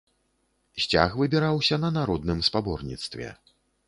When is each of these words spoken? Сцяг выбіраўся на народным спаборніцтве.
Сцяг 0.85 1.11
выбіраўся 1.19 1.75
на 1.83 1.91
народным 1.97 2.41
спаборніцтве. 2.47 3.29